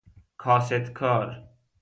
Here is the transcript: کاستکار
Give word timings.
کاستکار 0.39 1.45